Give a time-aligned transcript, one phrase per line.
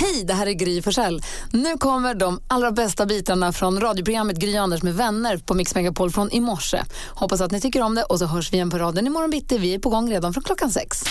[0.00, 1.22] Hej, det här är Gry Forssell.
[1.52, 6.10] Nu kommer de allra bästa bitarna från radioprogrammet Gry Anders med vänner på Mix Megapol
[6.10, 6.82] från i morse.
[7.08, 9.58] Hoppas att ni tycker om det och så hörs vi igen på raden imorgon bitti.
[9.58, 11.04] Vi är på gång redan från klockan sex.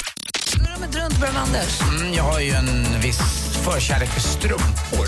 [0.92, 1.82] Runt, börjar med Anders.
[1.82, 3.20] Mm, jag har ju en viss
[3.66, 5.08] förkärlek för strumpor.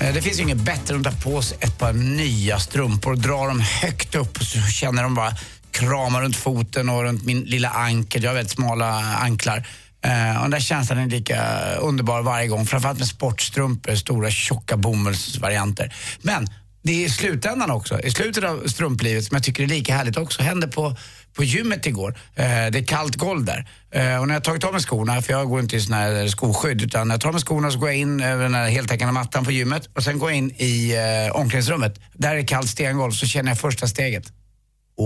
[0.00, 3.12] Eh, Det finns ju inget bättre än att ta på sig ett par nya strumpor
[3.12, 5.32] och dra dem högt upp och så känner de bara
[5.70, 8.22] krama runt foten och runt min lilla ankel.
[8.22, 8.86] Jag har väldigt smala
[9.22, 9.66] anklar.
[10.02, 12.66] Eh, och den där känslan är lika underbar varje gång.
[12.66, 15.94] Framförallt med sportstrumpor, stora tjocka bomullsvarianter.
[16.22, 16.46] Men
[16.82, 20.16] det är i slutändan också, i slutet av strumplivet som jag tycker är lika härligt
[20.16, 20.96] också, hände på,
[21.34, 22.18] på gymmet igår.
[22.34, 23.68] Eh, det är kallt golv där.
[23.90, 26.28] Eh, och när jag tagit av mig skorna, för jag går inte i sån här
[26.28, 28.68] skoskydd, utan när jag tar av mig skorna så går jag in över den här
[28.68, 30.94] heltäckande mattan på gymmet och sen går jag in i
[31.28, 32.00] eh, omklädningsrummet.
[32.12, 34.32] Där är det kallt stengolv, så känner jag första steget.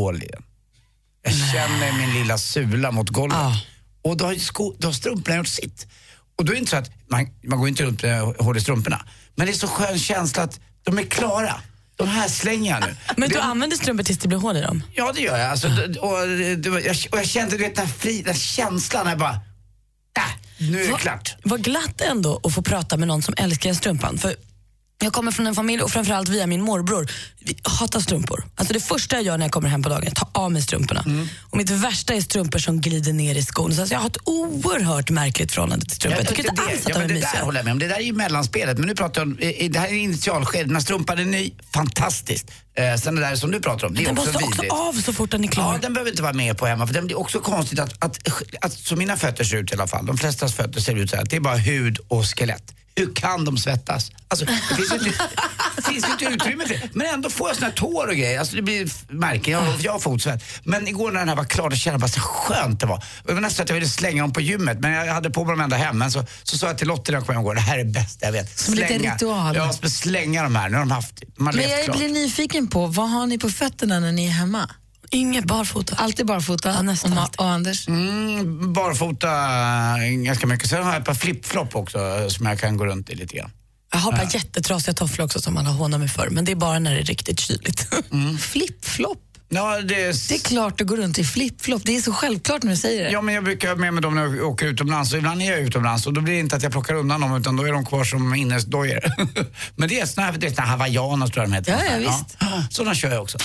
[0.09, 0.31] All in.
[1.23, 3.39] Jag känner min lilla sula mot golvet.
[4.05, 5.87] Och då har, sko, då har strumporna gjort sitt.
[6.39, 8.61] Och då är det inte så att man, man går inte runt med hål i
[8.61, 9.05] strumporna.
[9.35, 11.55] Men det är så skön känsla att de är klara.
[11.97, 12.97] De här slänger jag nu.
[13.17, 14.83] Men du Det- använder strumpor tills det blir hål i dem?
[14.95, 15.51] Ja, det gör jag.
[15.51, 16.71] Alltså, och, det
[17.13, 19.33] och jag kände du vet, den, här fri, den känslan, jag bara,
[20.19, 20.23] äh,
[20.59, 21.37] nu är det Vad- klart.
[21.43, 24.19] Vad glatt ändå att få prata med någon som älskar strumpan.
[24.19, 24.35] För
[25.05, 27.11] jag kommer från en familj och framförallt via min morbror.
[27.39, 28.45] Vi hatar strumpor.
[28.55, 30.53] Alltså det första jag gör när jag kommer hem på dagen är att ta av
[30.53, 31.03] mig strumporna.
[31.07, 31.29] Mm.
[31.51, 33.75] Och mitt värsta är strumpor som glider ner i skon.
[33.75, 36.19] Så alltså jag har ett oerhört märkligt förhållande till strumpor.
[36.21, 37.45] Jag, tycker inte alls att ja, de är det där mysiga.
[37.45, 37.79] håller jag med om.
[37.79, 38.79] Det där är ju mellanspelet.
[38.79, 39.37] Men nu pratar jag om,
[39.73, 40.71] det här är initialskedet.
[40.71, 42.51] När strumpan är ny, fantastiskt.
[42.77, 44.75] Eh, sen det där som du pratar om, det är Den också måste också vidrigt.
[44.75, 45.73] av så fort den är klar.
[45.73, 48.19] Ja, den behöver inte vara med på hemma för den blir också konstigt att, att,
[48.61, 51.17] att, som mina fötter ser ut i alla fall, de flestas fötter ser ut så
[51.17, 52.75] här, att det är bara hud och skelett.
[52.97, 54.11] Hur kan de svettas?
[54.29, 55.13] Alltså, det finns ju inte,
[55.91, 56.89] finns inte utrymme för det.
[56.93, 58.39] Men ändå får jag såna här tår och grejer.
[58.39, 60.43] Alltså, det blir märken, jag, jag har fotsvett.
[60.65, 63.05] Men igår när den här var klar, då kände jag bara så skönt det var.
[63.25, 65.53] Det var nästan att jag ville slänga dem på gymmet, men jag hade på mig
[65.53, 65.99] dem ända hem.
[65.99, 67.85] Men så, så sa jag till Lottie när jag kom hem igår, det här är
[67.85, 68.59] det bästa jag vet.
[68.59, 69.57] Som lite ritual.
[69.57, 70.69] Ja, slänga de här.
[70.69, 71.97] Nu har de haft, de har Men jag klart.
[71.97, 74.71] blir nyfiken på, vad har ni på fötterna när ni är hemma?
[75.15, 75.97] Inget barfota.
[75.97, 76.69] Alltid barfota?
[76.69, 77.41] Ja, nästan och, alltid.
[77.41, 77.89] och Anders?
[77.89, 80.69] Mm, barfota eh, ganska mycket.
[80.69, 83.37] Sen har jag ett par flip-flop också eh, som jag kan gå runt i lite
[83.37, 83.51] grann.
[83.93, 86.31] Jag har bara jättetrasiga tofflor också som alla hånar mig för.
[86.31, 87.89] Men det är bara när det är riktigt kyligt.
[88.41, 89.19] Flip-flop?
[89.49, 90.29] Ja, det är...
[90.29, 91.83] Det är klart du går runt i flip-flop.
[91.85, 93.11] Det är så självklart när du säger det.
[93.11, 95.51] Ja, men jag brukar ha med mig dem när jag åker utomlands och ibland är
[95.51, 97.73] jag utomlands och då blir det inte att jag plockar undan dem utan då är
[97.73, 99.01] de kvar som innesdojor.
[99.77, 101.73] men det är såna här, det är såna här hawaiianas tror jag de heter.
[101.73, 102.37] Ja, ja, visst.
[102.41, 103.39] Ja, sådana kör jag också.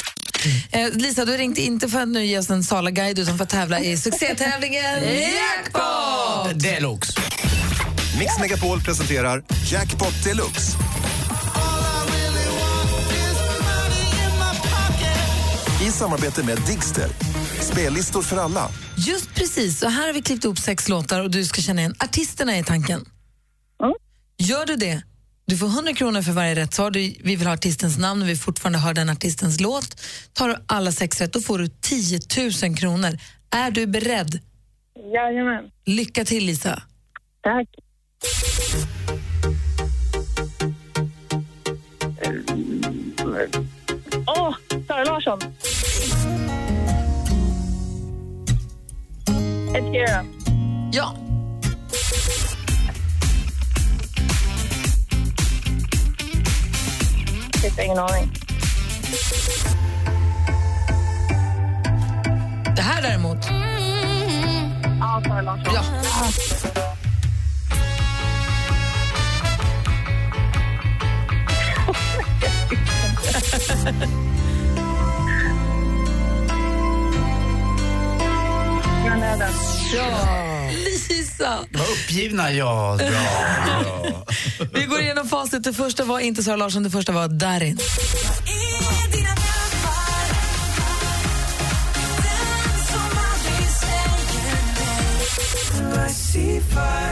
[0.72, 3.50] Eh, Lisa, du ringde inte för att nu ge oss en Sala-guide utan för att
[3.50, 6.60] tävla i succétävlingen Jackpot!
[6.60, 7.14] Deluxe.
[8.20, 10.78] Mix Megapol presenterar Jackpot Deluxe.
[15.88, 17.08] I samarbete med Digster.
[17.62, 18.70] Spellistor för alla.
[18.98, 21.96] Just precis, så här har vi klippt upp sex låtar och du ska känna igen
[22.00, 23.06] artisterna i tanken.
[24.42, 25.02] Gör du det,
[25.50, 26.92] du får 100 kronor för varje rätt svar.
[26.92, 30.02] Vi vill ha artistens namn och vi fortfarande hör den artistens låt.
[30.34, 32.20] Tar du alla sex rätt, då får du 10
[32.64, 33.18] 000 kronor.
[33.52, 34.40] Är du beredd?
[35.14, 35.72] Jajamän.
[35.86, 36.84] Lycka till, Lisa.
[37.44, 37.68] Tack.
[44.28, 44.56] Åh,
[44.88, 45.40] Sara Larsson.
[49.76, 50.26] Ed Sheeran.
[50.94, 51.29] Ja.
[57.64, 58.32] Jag har ingen aning.
[62.76, 63.38] Det här däremot.
[65.00, 65.74] Ja, Sara Larsson.
[65.74, 65.84] Ja.
[79.94, 80.59] Ja.
[80.74, 81.66] Lisa!
[81.74, 82.98] Var uppgivna, ja.
[82.98, 83.08] Bra,
[83.84, 84.26] bra.
[84.74, 85.64] Vi går igenom facit.
[85.64, 87.80] Det första var inte Sara Larsson, det första var Darin.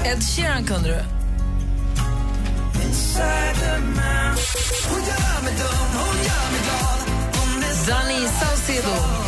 [0.06, 1.18] Ed Sheeran kunde du.
[7.88, 9.28] Danny Saucedo.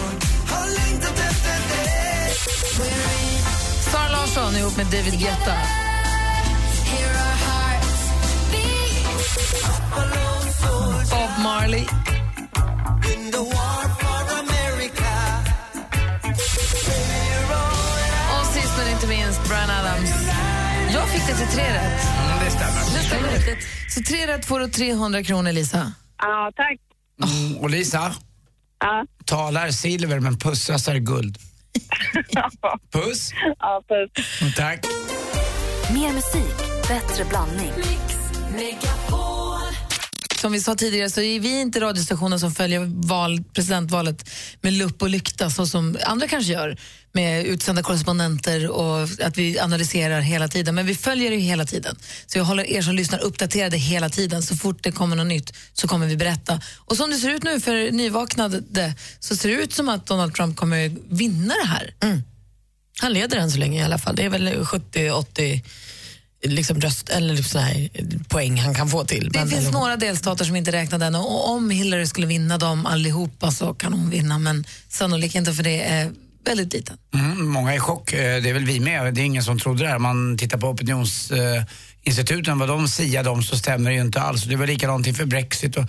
[4.35, 5.55] Larsson ihop med David Guetta.
[11.11, 11.85] Bob Marley.
[18.39, 20.11] Och sist men inte minst, Brian Adams.
[20.93, 22.01] Jag fick det till tre rätt.
[22.07, 22.99] Mm, det stämmer.
[22.99, 23.57] Det stämmer.
[23.89, 25.91] Så tre rätt får du 300 kronor, Lisa.
[26.17, 26.77] Ja, tack.
[27.31, 28.13] Mm, och Lisa,
[28.79, 29.05] Ja.
[29.25, 31.37] talar silver men pussas är guld.
[32.91, 33.31] Puss.
[33.59, 34.55] Ja, puss.
[34.55, 34.85] Tack.
[35.93, 36.55] Mer musik,
[36.87, 37.73] bättre blandning.
[40.41, 44.29] Som vi sa tidigare så är vi inte radiostationen som följer val, presidentvalet
[44.61, 46.77] med lupp och lykta så som andra kanske gör
[47.11, 50.75] med utsända korrespondenter och att vi analyserar hela tiden.
[50.75, 51.95] Men vi följer det hela tiden.
[52.25, 54.43] Så jag håller er som lyssnar uppdaterade hela tiden.
[54.43, 56.61] Så fort det kommer något nytt så kommer vi berätta.
[56.77, 60.35] Och som det ser ut nu för nyvaknade så ser det ut som att Donald
[60.35, 61.93] Trump kommer vinna det här.
[62.99, 64.15] Han leder än så länge i alla fall.
[64.15, 65.61] Det är väl 70-80
[66.43, 67.89] liksom röst, eller liksom här
[68.27, 69.29] poäng han kan få till.
[69.31, 72.57] Det Men- finns eller- några delstater som inte räknar den och om Hillary skulle vinna
[72.57, 76.11] dem allihopa så kan hon vinna men sannolikt inte för det är
[76.45, 76.97] väldigt liten.
[77.13, 78.13] Mm, många är i chock.
[78.13, 79.13] Eh, Det är väl vi med.
[79.13, 79.99] Det är ingen som trodde det här.
[79.99, 84.43] Man tittar på opinionsinstituten, vad de siade om så stämmer det ju inte alls.
[84.43, 85.77] Det var likadant inför Brexit.
[85.77, 85.83] Och,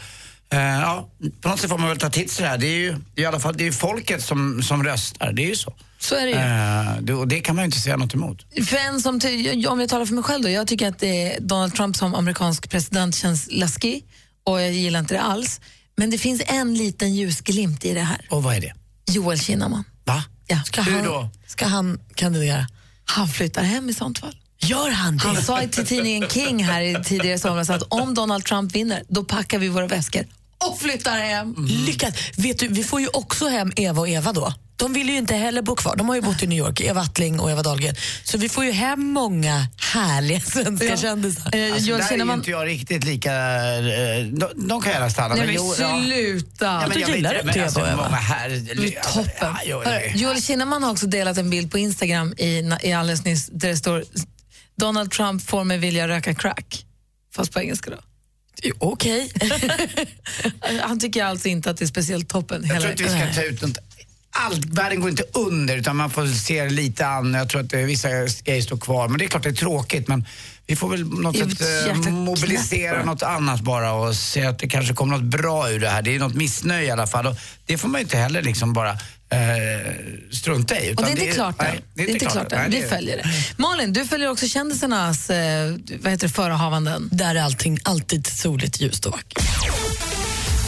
[0.52, 1.08] eh, ja,
[1.40, 2.58] på något sätt får man väl ta till sig det här.
[2.58, 5.32] Det är ju i alla fall det är ju folket som, som röstar.
[5.32, 5.74] Det är ju så.
[5.98, 6.36] Så är det ju.
[6.36, 8.46] Eh, det, och det kan man ju inte säga något emot.
[8.66, 9.20] För en som,
[9.68, 12.70] om jag talar för mig själv då, jag tycker att är Donald Trump som amerikansk
[12.70, 14.04] president känns läskig
[14.44, 15.60] och jag gillar inte det alls.
[15.96, 18.26] Men det finns en liten ljusglimt i det här.
[18.30, 18.72] Och vad är det?
[19.10, 19.84] Joel Kinnaman.
[20.04, 20.24] Va?
[20.46, 20.62] Ja.
[20.62, 21.30] Ska Hur han, då?
[21.46, 22.66] Ska han kandidera?
[23.04, 24.36] Han flyttar hem i sånt fall.
[24.58, 25.26] Gör han det?
[25.26, 29.24] Han sa till tidningen King här tidigare i somras att om Donald Trump vinner, då
[29.24, 30.24] packar vi våra väskor
[30.68, 31.54] och flyttar hem.
[31.68, 32.14] Lyckat.
[32.36, 34.54] Vet du, vi får ju också hem Eva och Eva då.
[34.76, 35.96] De vill ju inte heller bo kvar.
[35.96, 37.94] De har ju bott i New York, Eva Attling och Eva Dahlgren.
[38.24, 40.96] Så vi får ju hem många härliga svenska Ja.
[40.96, 41.54] kändisar.
[41.56, 42.38] Eh, Alltså, där är Kinnaman...
[42.38, 43.32] inte jag riktigt lika...
[43.32, 45.34] eh, De, de kan gärna stanna.
[45.34, 46.64] Nej, men jo, sluta!
[46.64, 48.04] Ja, men Du jag vet gillar inte, men alltså, Eva och Eva?
[48.04, 48.50] många här...
[48.50, 49.32] Är toppen.
[49.40, 49.82] Ja, jo,
[50.14, 53.76] Joel Kinnaman har också delat en bild på Instagram i, i alldeles nyss där det
[53.76, 54.04] står
[54.76, 56.84] Donald Trump får mig vilja röka crack.
[57.34, 57.96] Fast på engelska då.
[58.78, 59.32] Okej.
[60.82, 62.64] Han tycker alltså inte att det är speciellt toppen.
[62.66, 63.78] Jag tror inte vi ska ta ut något.
[64.32, 67.34] Allt, världen går inte under utan man får se det lite an.
[67.34, 69.08] Jag tror att vissa grejer står kvar.
[69.08, 70.26] Men det är klart det är tråkigt men
[70.70, 74.58] vi får väl något Det är sätt eh, mobilisera något annat bara och se att
[74.58, 76.02] det kanske kommer något bra ur det här.
[76.02, 77.36] Det är något missnöje i alla fall och
[77.66, 78.98] det får man ju inte heller liksom bara eh,
[80.32, 80.94] strunta i.
[80.96, 81.66] Och det är inte klart än.
[81.70, 82.58] nej, det är inte klart än.
[82.58, 83.28] Nej, Vi det- följer det.
[83.56, 85.70] Malin, du följer också kändisarnas eh,
[86.02, 87.08] vad heter det, förehavanden.
[87.12, 89.42] Där är allting alltid soligt, ljust och vackert.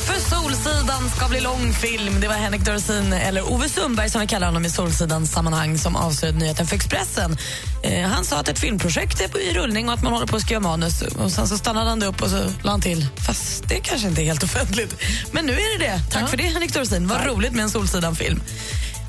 [0.06, 2.20] För Solsidan ska bli långfilm.
[2.20, 5.96] Det var Henrik Dorsin, eller Ove Sundberg som vi kallar honom i Solsidans sammanhang, som
[5.96, 7.37] avslöjade nyheten för Expressen.
[7.82, 10.43] Eh, han sa att ett filmprojekt är i rullning och att man håller på att
[10.43, 11.02] skriva manus.
[11.02, 14.22] Och Sen så stannade han upp och så la han till, fast det kanske inte
[14.22, 14.96] är helt offentligt.
[15.32, 16.00] Men nu är det det.
[16.10, 17.08] Tack för det, Henrik Dorsin.
[17.08, 18.40] Vad roligt med en Solsidan-film.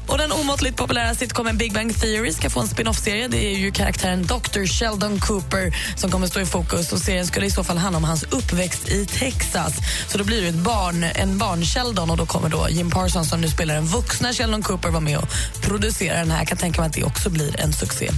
[0.07, 3.27] Och den omåttligt populära sitcomen Big Bang Theory ska få en spin-off-serie.
[3.27, 4.65] Det är ju karaktären Dr.
[4.65, 6.93] Sheldon Cooper som kommer stå i fokus.
[6.93, 9.73] Och Serien skulle i så fall handla om hans uppväxt i Texas.
[10.07, 13.41] Så då blir det ett barn, en barn-Sheldon och då kommer då Jim Parsons som
[13.41, 15.27] nu spelar den vuxna Sheldon Cooper vara med och
[15.61, 16.37] producera den här.
[16.37, 18.09] Jag kan tänka mig att det också blir en succé.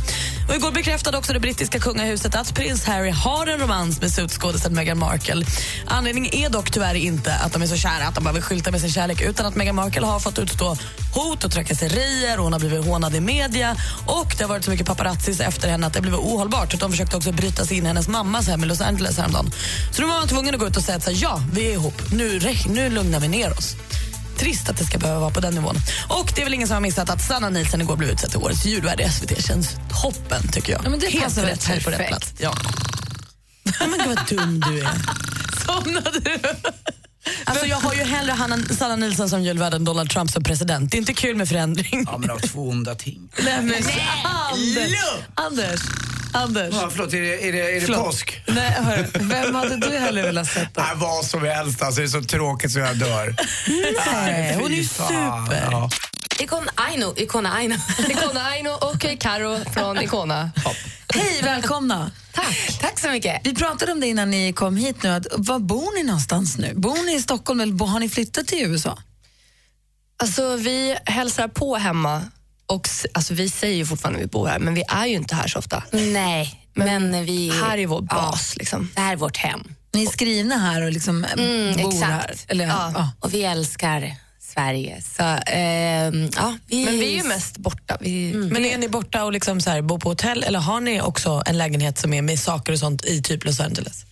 [0.49, 4.73] Och igår bekräftade också det brittiska kungahuset att prins Harry har en romans med suitskådisen
[4.73, 5.45] Meghan Markle.
[5.87, 8.81] Anledningen är dock tyvärr inte att de är så kära att de behöver skylta med
[8.81, 10.77] sin kärlek utan att Meghan Markle har fått utstå
[11.13, 11.74] hot och trakasserier
[12.37, 15.69] och hon har blivit hånad i media och det har varit så mycket paparazzis efter
[15.69, 16.79] henne att det blev ohållbart.
[16.79, 19.51] De försökte också bryta sig in i hennes mammas hem i Los Angeles häromdagen.
[19.91, 22.01] Så nu var man tvungen att gå ut och säga att ja, vi är ihop.
[22.11, 22.39] Nu,
[22.69, 23.75] nu lugnar vi ner oss.
[24.37, 25.75] Trist att det ska behöva vara på den nivån.
[26.09, 28.39] Och det är väl ingen som har missat att Sanna Nielsen igår blev utsedd till
[28.39, 29.45] årets julvärd i SVT.
[29.45, 29.69] Känns
[30.01, 30.81] toppen tycker jag.
[30.85, 32.09] Ja, men det Helt rätt här på rätt perfekt.
[32.09, 32.33] plats.
[32.39, 32.53] Ja,
[33.79, 34.89] men gud vad dum du är.
[35.65, 36.39] Somnade du?
[37.43, 40.91] Alltså, jag har ju hellre Hanna, Sanna Nielsen som julvärd än Donald Trump som president.
[40.91, 42.03] Det är inte kul med förändring.
[42.11, 43.29] Ja men av två onda ting.
[43.43, 43.83] Nej, men,
[44.23, 44.91] Anders,
[45.35, 45.79] Anders,
[46.33, 46.73] Anders.
[46.73, 48.41] Ja, förlåt, är det, är det, är det påsk?
[48.47, 50.81] Nej, hör, vem hade du hellre velat sätta?
[50.81, 52.01] Nej, vad som helst alltså.
[52.01, 53.35] Det är så tråkigt så jag dör.
[54.13, 55.67] Nej, hon är ju super.
[55.71, 55.89] Ja.
[56.39, 57.75] Ikon Aino, Ikona Aino.
[58.09, 60.51] Ikona Aino och Karo från Ikona.
[61.13, 62.11] Hej, välkomna.
[62.33, 62.77] Tack.
[62.81, 63.41] Tack så mycket.
[63.43, 65.09] Vi pratade om det innan ni kom hit nu.
[65.09, 66.73] Att, var bor ni någonstans nu?
[66.75, 68.97] Bor ni i Stockholm eller har ni flyttat till USA?
[70.23, 72.21] Alltså, vi hälsar på hemma
[72.67, 75.35] och alltså, vi säger ju fortfarande att vi bor här, men vi är ju inte
[75.35, 75.83] här så ofta.
[75.91, 77.49] Nej, men, vi...
[77.49, 78.57] Här är vår bas.
[78.57, 78.89] Liksom.
[78.95, 79.63] Det här är vårt hem.
[79.93, 82.11] Ni är skrivna här och liksom Mm, bor exakt.
[82.11, 82.35] här?
[82.47, 82.91] Eller, ja.
[82.95, 83.09] ja.
[83.19, 84.15] Och vi älskar
[84.55, 85.01] Sverige.
[85.17, 86.85] Så, ehm, ja, vi...
[86.85, 87.97] Men vi är ju mest borta.
[87.99, 91.01] Vi, Men är ni borta och liksom så här, bor på hotell eller har ni
[91.01, 94.05] också en lägenhet som är med saker och sånt i typ Los Angeles?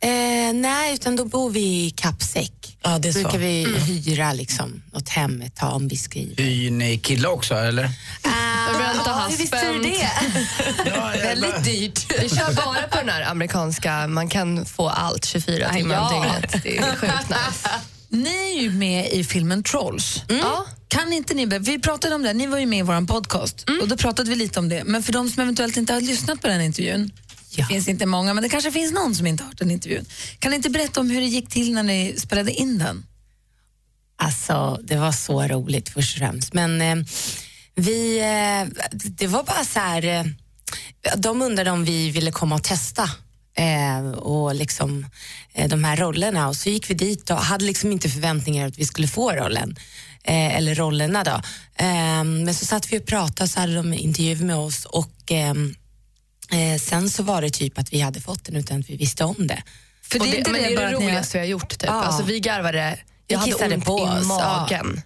[0.00, 2.76] Eh, nej, utan då bor vi i kappsäck.
[2.82, 3.18] Ja, det är så.
[3.18, 3.80] brukar vi Mm.
[3.80, 6.42] hyra liksom, något hem ett tag om vi skriver.
[6.42, 7.82] Hyr ni killar också eller?
[7.82, 10.10] Rent hur visste du det?
[11.22, 12.22] Väldigt dyrt.
[12.22, 16.22] Vi kör bara på den här amerikanska, man kan få allt 24 timmar om ja.
[16.22, 16.62] dygnet.
[16.62, 17.68] Det är sjukt nice.
[18.08, 20.22] Ni är ju med i filmen Trolls.
[20.28, 20.66] Ja.
[20.88, 23.88] Kan inte ni, vi pratade om det, ni var ju med i vår podcast och
[23.88, 24.84] då pratade vi lite om det.
[24.84, 27.12] Men för de som eventuellt inte har lyssnat på den intervjun,
[27.56, 30.04] det finns inte många, men det kanske finns någon som inte har hört den intervjun.
[30.38, 33.06] Kan ni inte berätta om hur det gick till när ni spelade in den?
[34.16, 36.52] Alltså, det var så roligt först och främst.
[36.54, 37.06] Men eh,
[37.74, 40.24] vi, eh, det var bara så här, eh,
[41.16, 43.10] de undrade om vi ville komma och testa
[43.58, 45.06] eh, och liksom
[45.52, 48.78] eh, de här rollerna och så gick vi dit och hade liksom inte förväntningar att
[48.78, 49.76] vi skulle få rollen.
[50.24, 51.40] Eh, eller rollerna då.
[51.84, 55.74] Eh, men så satt vi och pratade så hade de intervju med oss och ehm,
[56.52, 59.24] eh, sen så var det typ att vi hade fått den utan att vi visste
[59.24, 59.62] om det.
[60.02, 61.68] För det, men det är det roligaste vi har gjort.
[61.68, 61.82] Typ.
[61.82, 61.92] Ja.
[61.92, 65.02] Alltså, vi garvade, Vi jag hade kissade ont på i oss, magen.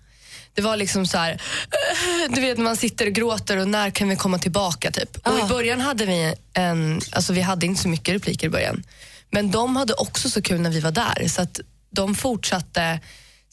[0.54, 1.42] Det var liksom så här,
[1.73, 5.26] "Åh", du vet man sitter och gråter och när kan vi komma tillbaka typ.
[5.26, 8.82] Och i början hade vi en, alltså vi hade inte så mycket repliker i början.
[9.30, 13.00] Men de hade också så kul när vi var där så att de fortsatte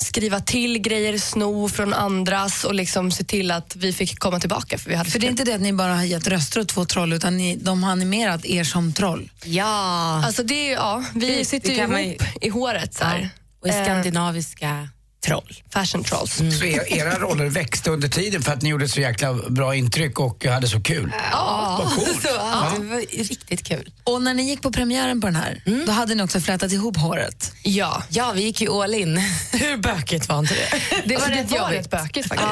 [0.04, 4.78] skriva till grejer, sno från andras och liksom se till att vi fick komma tillbaka
[4.78, 6.68] för vi hade För det är inte det att ni bara har gett röster åt
[6.70, 9.32] två troll, utan ni, de har animerat er som troll.
[9.44, 10.24] Ja.
[10.26, 13.04] Alltså det, är- ja, vi Det- sitter det ju kan man ihop i håret så
[13.04, 13.30] här.
[13.62, 14.90] Och i Eh, skandinaviska
[15.26, 15.54] troll.
[15.74, 16.34] Fashion trolls.
[16.60, 20.20] Så er, era roller växte under tiden för att ni gjorde så jäkla bra intryck
[20.20, 21.14] och hade så kul?
[21.32, 22.22] Ja, Vad coolt.
[22.22, 22.98] så, ja, det var
[23.30, 23.92] riktigt kul.
[24.04, 26.98] Och när ni gick på premiären på den här, då hade ni också flätat ihop
[26.98, 27.54] håret.
[27.64, 28.04] Ja.
[28.10, 29.18] Ja, vi gick ju all in.
[29.52, 30.80] Hur bökigt var inte det?
[31.06, 32.50] Det var Alltså, det rätt var rätt bökigt faktiskt.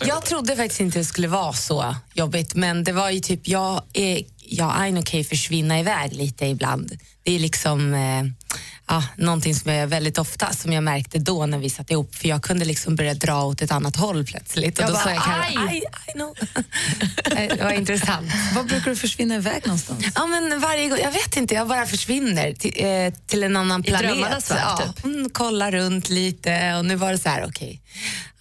[0.00, 3.48] Ja, jag trodde faktiskt inte det skulle vara så jobbigt, men det var ju typ,
[3.48, 6.92] jag, är, jag Aino kan ju försvinna iväg lite ibland.
[7.22, 8.24] Det är liksom eh,
[8.88, 12.14] ja, någonting som jag gör väldigt ofta, som jag märkte då när vi satt ihop,
[12.14, 14.78] för jag kunde liksom börja dra åt ett annat håll plötsligt.
[14.78, 16.34] Jag och då bara, sa jag Carro, "Aj!" aj, no.
[17.56, 18.30] det var intressant.
[18.54, 20.04] Var brukar du försvinna iväg någonstans?
[20.14, 23.80] Ja, men varje gång, jag vet inte, jag bara försvinner till, eh, till en annan
[23.80, 24.06] I planet.
[24.10, 24.56] drömmarnas va?
[24.56, 24.92] värld, ja.
[24.92, 25.04] typ.
[25.04, 27.80] mm, Kollar runt lite och nu var det så här, okej,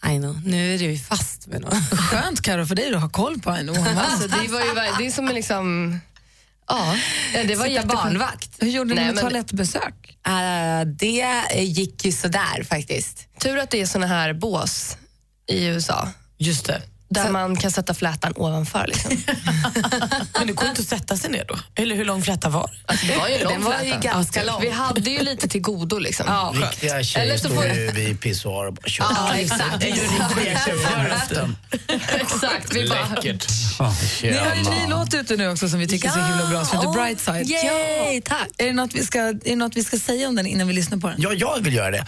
[0.06, 1.82] I know, nu är du fast med någon.
[1.82, 3.72] Skönt Karo för dig att ha koll på henne.
[4.12, 6.00] Alltså, det, var ju, ver- det är som en liksom...
[6.68, 6.96] Ja,
[7.48, 8.04] det var jätteskönt.
[8.04, 8.50] barnvakt.
[8.60, 10.18] Hur gjorde Nej, med men- toalettbesök?
[10.28, 13.28] Uh, det gick ju sådär faktiskt.
[13.40, 14.98] Tur att det är såna här bås
[15.48, 16.10] i USA.
[16.38, 16.82] Just det.
[17.24, 18.88] Där man kan sätta flätan ovanför.
[18.88, 19.12] Liksom.
[20.38, 21.56] Men det går inte att sätta sig ner då?
[21.76, 24.62] Eller hur lång fläta var Alltså, det var ju lång Den var ju ganska lång.
[24.62, 26.00] Vi hade ju lite till godo.
[26.00, 26.26] Liksom.
[26.30, 26.54] Ja.
[26.56, 29.06] Riktiga Eller tjejer så står får- ju vid pissoar och bara kör.
[29.16, 29.80] Ja, exakt.
[29.80, 30.48] Det är ju riktigt
[32.22, 32.76] exakt.
[32.76, 33.48] Vi bara, Läckert.
[34.24, 36.66] Ni har en ny låt ute nu också som vi tycker är så himla bra
[36.66, 37.50] som heter Bright Side.
[37.50, 38.48] Yay, tack.
[38.58, 40.74] Är det, något vi ska, är det något vi ska säga om den innan vi
[40.74, 41.16] lyssnar på den?
[41.20, 42.06] Ja, jag vill göra det.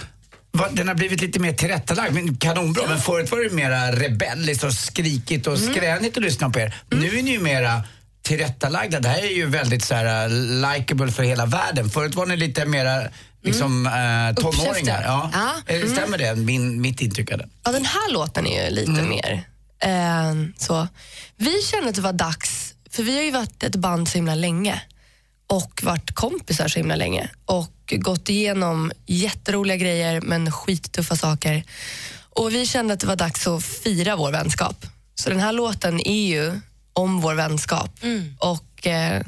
[0.72, 2.84] Den har blivit lite mer tillrättalagd, men kanonbra.
[2.88, 6.76] Men förut var det mera rebelliskt och skrikigt och skränigt att lyssna på er.
[6.90, 7.84] Nu är ni ju mera
[8.22, 9.00] tillrättalagda.
[9.00, 11.90] Det här är ju väldigt så här uh, likable för hela världen.
[11.90, 13.04] Förut var ni lite mera
[13.42, 15.04] liksom eh, tonåringar.
[15.06, 15.32] Ja.
[15.34, 15.74] Ja.
[15.74, 16.36] Eh, Stämmer det?
[16.36, 17.50] Min, mitt intryck av det.
[17.64, 19.44] Ja, den här låten är ju lite mer...
[19.80, 20.88] Eh, så.
[21.38, 24.36] Vi kände att det var dags, för vi har ju varit ett band så himla
[24.36, 24.82] länge
[25.48, 31.64] och varit kompisar så himla länge och gått igenom jätteroliga grejer men skittuffa saker.
[32.30, 34.86] Och vi kände att det var dags att fira vår vänskap.
[35.16, 36.60] Så den här låten är ju
[36.94, 38.00] om vår vänskap
[38.40, 39.22] och eh,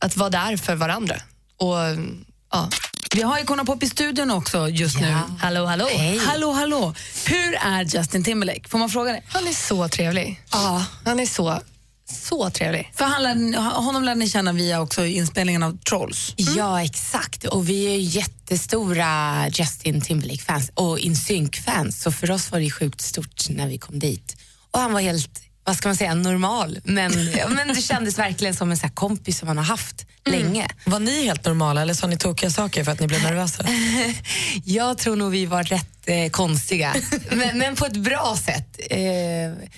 [0.00, 1.16] att vara där för varandra.
[1.56, 1.76] Och
[2.52, 2.68] ja.
[3.14, 5.16] Vi har Icona Pop i studion också just nu.
[5.40, 5.88] Hallå, hallå.
[6.26, 6.94] Hallå, hallå.
[7.26, 8.68] Hur är Justin Timberlake?
[8.68, 9.22] Får man fråga det?
[9.28, 10.42] Han är så trevlig.
[10.52, 10.84] Ja.
[11.04, 11.60] Han är så,
[12.14, 12.92] så trevlig.
[12.94, 16.34] För han lärde, honom lärde ni känna via också inspelningen av Trolls.
[16.36, 17.44] Ja, exakt.
[17.44, 23.48] Och vi är jättestora Justin Timberlake-fans och InSync-fans, så för oss var det sjukt stort
[23.48, 24.36] när vi kom dit.
[24.70, 26.78] Och han var helt, vad ska man säga, normal.
[26.84, 27.12] Men,
[27.48, 30.68] men det kändes verkligen som en så här kompis som man har haft länge.
[30.84, 33.64] Var ni helt normala eller sa ni tokiga saker för att ni blev nervösa?
[34.64, 36.94] Jag tror nog vi var rätt eh, konstiga,
[37.30, 38.78] men, men på ett bra sätt.
[38.90, 38.98] Eh,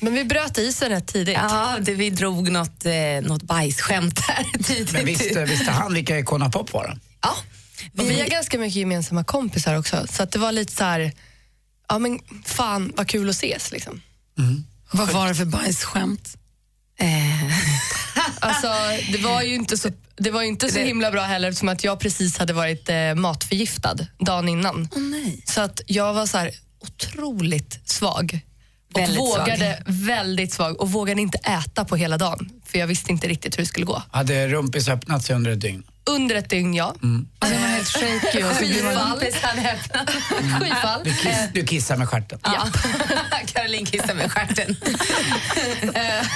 [0.01, 1.35] Men vi bröt isen rätt tidigt.
[1.35, 4.93] ja, det, vi drog något, eh, något bajsskämt där tidigt.
[4.93, 6.99] Men visste, visste han vilka Icona Pop var?
[7.23, 7.37] Ja,
[7.99, 11.13] Och vi har ganska mycket gemensamma kompisar också, så att det var lite så här,
[11.89, 14.01] ja men fan vad kul att ses liksom.
[14.97, 16.37] Vad var det för bajsskämt?
[18.41, 18.69] Alltså
[19.13, 22.01] det var ju inte så, det var inte så himla bra heller eftersom att jag
[22.01, 24.89] precis hade varit eh, matförgiftad dagen innan.
[24.97, 25.43] Nej.
[25.47, 26.51] Så att jag var så här
[26.81, 28.41] otroligt svag
[28.97, 32.51] Och Väldigt vågade väldigt svag och vågade inte äta på hela dagen.
[32.67, 34.03] För jag visste inte riktigt hur det skulle gå.
[34.11, 35.83] Hade rumpis öppnat sig under ett dygn?
[36.11, 36.87] Under ett dygn, ja.
[37.39, 38.57] Och så är man helt shaky och.
[38.57, 39.21] Skyfall.
[40.61, 41.01] Skyfall.
[41.05, 42.39] Du, kiss, du kissar med stjärten?
[42.43, 42.67] Ja.
[43.47, 44.77] Caroline kissar med stjärten.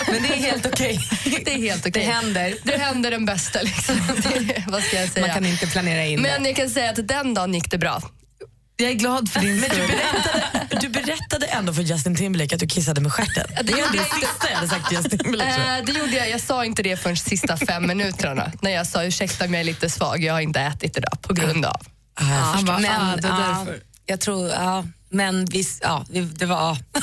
[0.06, 1.00] Men det är helt okej.
[1.44, 2.04] Det är helt okej.
[2.04, 2.54] Det händer.
[2.62, 3.62] Det händer den bästa.
[3.62, 3.94] Liksom.
[4.48, 5.26] Det, vad ska jag säga?
[5.26, 6.48] Man kan inte planera in Men det.
[6.48, 8.02] jag kan säga att den dagen gick det bra.
[8.80, 9.86] Jag är glad för din Men du skull.
[9.86, 13.46] berättade, du berättade ändå för Justin Timberlake att du kissade med stjärten.
[13.64, 15.78] Det är det sista jag hade sagt till Justin Timberlake.
[15.78, 16.30] Eh, det gjorde jag.
[16.30, 18.52] Jag sa inte det förrän sista fem minuterna.
[18.62, 21.34] När jag sa ursäkta om jag är lite svag, jag har inte ätit idag på
[21.34, 21.80] grund av.
[22.14, 23.80] Han bara, men, ah, därför.
[24.06, 26.56] jag tror, ja, men visst, ja, det, var...
[26.56, 26.78] ja.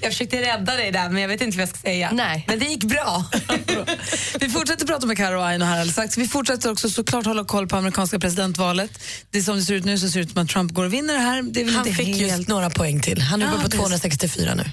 [0.00, 2.10] jag försökte rädda dig där, men jag vet inte vad jag ska säga.
[2.12, 2.44] Nej.
[2.48, 3.24] Men det gick bra.
[4.40, 6.18] Vi fortsätter prata med Karo och Aino här alldeles.
[6.18, 8.90] Vi fortsätter också såklart hålla koll på amerikanska presidentvalet.
[9.30, 10.92] Det som det ser ut nu så ser det ut som att Trump går och
[10.92, 11.42] vinner det här.
[11.42, 12.20] Det Han fick helt...
[12.20, 13.20] just några poäng till.
[13.20, 13.78] Han är Ja, på precis.
[13.78, 14.64] 264 nu.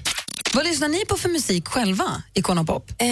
[0.54, 2.92] Vad lyssnar ni på för musik själva, Icona Pop?
[2.98, 3.08] Eh,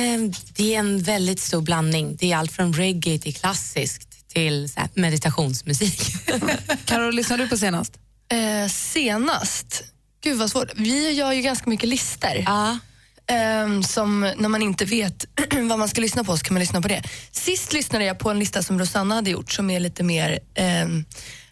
[0.55, 2.15] det är en väldigt stor blandning.
[2.19, 6.01] Det är allt från reggae till klassiskt till meditationsmusik.
[6.85, 7.93] Karo, lyssnar du på senast?
[8.31, 9.83] Eh, senast?
[10.23, 10.71] Gud vad svårt.
[10.75, 12.43] Vi gör ju ganska mycket listor.
[12.45, 12.79] ja.
[13.27, 15.25] Ehm, som när man inte vet
[15.69, 17.03] vad man ska lyssna på så kan man lyssna på det.
[17.31, 20.39] Sist lyssnade jag på en lista som Rosanna hade gjort som är lite mer
[20.83, 21.05] um,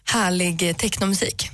[0.04, 1.50] härlig eh, technomusik.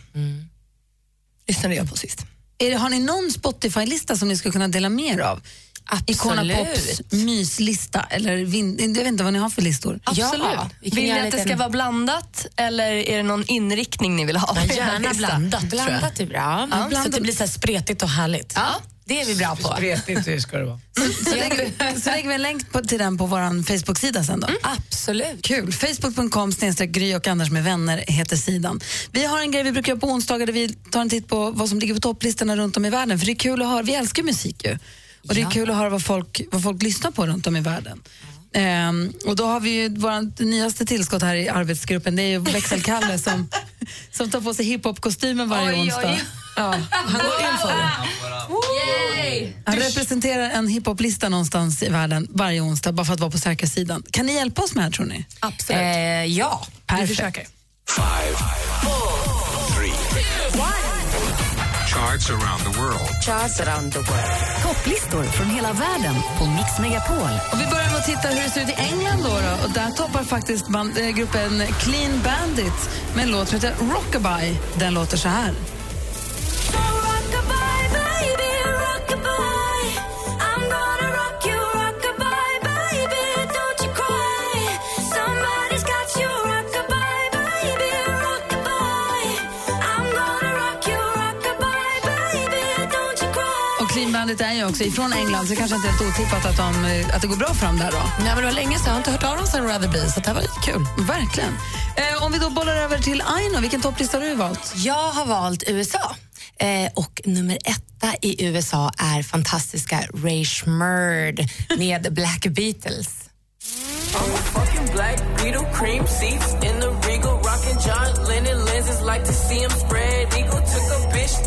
[1.49, 2.27] Lyssnade jag på sist.
[2.57, 5.41] Det, har ni någon Spotify-lista som ni skulle kunna dela mer av?
[6.07, 10.01] Icona Pops myslista, eller vin, jag vet inte vad ni har för listor.
[10.05, 10.47] Absolut.
[10.55, 14.25] Ja, vi vill ni att det ska vara blandat eller är det någon inriktning ni
[14.25, 14.57] vill ha?
[14.69, 15.87] Ja, gärna blandat, tror jag.
[15.87, 16.69] Blandat är bra.
[16.71, 18.53] Ja, Så att det blir så här spretigt och härligt.
[18.57, 19.75] Ja, det är vi bra på.
[19.77, 20.81] Spretigt det ska det vara.
[21.25, 21.57] Så lägger,
[21.95, 24.49] vi, så lägger vi en länk på, till den på vår Facebook-sida sen då.
[24.63, 25.43] Absolut.
[25.43, 25.73] Kul.
[25.73, 28.81] Facebook.com Gry och Anders med vänner heter sidan.
[29.13, 31.51] Vi har en grej vi brukar göra på onsdagar där vi tar en titt på
[31.51, 33.19] vad som ligger på topplistorna runt om i världen.
[33.19, 34.79] För det är kul att höra, vi älskar musik ju.
[35.29, 37.61] Och det är kul att höra vad folk, vad folk lyssnar på runt om i
[37.61, 38.03] världen.
[38.53, 42.39] Ehm, och då har vi ju vårt nyaste tillskott här i arbetsgruppen, det är ju
[42.39, 43.49] Växelkalle som,
[44.13, 45.81] som tar på sig hiphop-kostymen varje Oj, oj.
[45.83, 46.19] onsdag.
[46.57, 49.53] Ja, Han går in för det.
[49.65, 53.67] han representerar en hiphop-lista någonstans i världen varje onsdag bara för att vara på säkra
[53.69, 54.03] sidan.
[54.11, 55.27] Kan ni hjälpa oss med det här tror ni?
[55.41, 55.81] Absolut.
[55.83, 57.11] Eh, ja, Perfekt.
[57.11, 57.47] vi försöker.
[61.97, 63.09] Charts around the world.
[63.23, 64.63] Charts around the world.
[64.63, 67.41] Topplistor från hela världen på Mix Megapol.
[67.53, 69.23] Och vi börjar med att titta hur det ser ut i England.
[69.23, 69.65] Då, då.
[69.67, 74.57] Och där toppar faktiskt band, eh, gruppen Clean Bandit med en låt som heter Rockabye.
[74.79, 75.53] Den låter så här.
[94.27, 97.05] Bandit är ju också ifrån England så det kanske inte är helt otippat att, de,
[97.15, 97.99] att det går bra för dem där då.
[97.99, 98.85] Nej, men det var länge sedan.
[98.87, 100.87] Jag har inte hört av dem sen Rather Be, så det här var lite kul.
[101.07, 101.53] Verkligen.
[101.97, 104.73] Eh, om vi då bollar över till Aino, vilken topplista har du valt?
[104.77, 106.17] Jag har valt USA.
[106.59, 113.09] Eh, och nummer etta i USA är fantastiska Ray Schmurd med Black Beatles.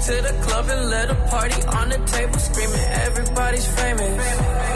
[0.07, 4.23] To the club and let a party on the table screaming everybody's famous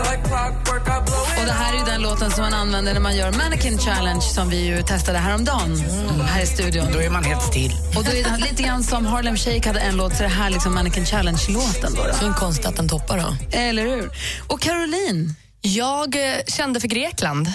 [0.08, 2.94] like clockwork I blow it Och det här är ju den låten som man använder
[2.94, 5.78] när man gör Mannequin Challenge som vi ju testade häromdagen
[6.22, 6.86] här i studion.
[6.94, 7.72] Då är man helt still.
[7.98, 10.34] Och då är det lite grann som Harlem Shake hade en låt, så är det
[10.34, 11.94] här liksom Mannequin Challenge-låten.
[11.96, 12.14] Då, då.
[12.14, 13.58] Så en konstigt att den toppar då.
[13.58, 14.12] Eller hur?
[14.48, 15.36] Och Caroline?
[15.62, 17.48] Jag eh, kände för Grekland.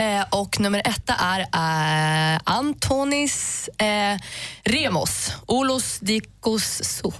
[0.00, 4.18] Eh, och nummer etta är eh, Antonis eh,
[4.64, 7.12] Remos, Olos Dikos Sou.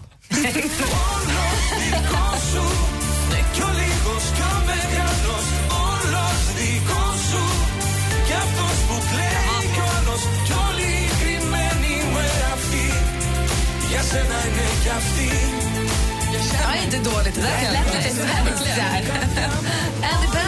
[16.62, 17.35] Ja, inte dåligt.
[17.35, 18.25] Det där Andy Pandy då?
[20.03, 20.39] Ja,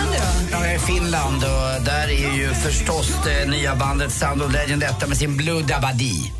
[0.52, 4.82] jag är i Finland och där är ju förstås det nya bandet Sound of Legend
[4.82, 6.32] detta med sin Blue Dabadi.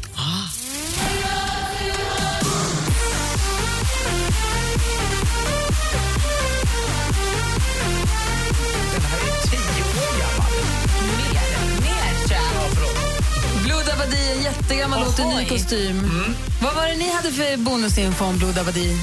[13.63, 16.11] Blue Dabadi, en jättegammal låt i ny kostym.
[16.63, 18.97] Vad var det ni hade för bonusinfo om Blue Dabadi?